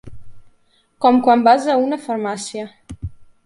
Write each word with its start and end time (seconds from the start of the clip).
Com 1.05 1.21
quan 1.29 1.45
vas 1.49 1.69
a 1.73 1.77
una 1.85 2.03
farmàcia. 2.09 2.69